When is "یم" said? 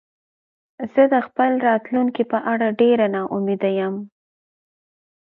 3.79-3.95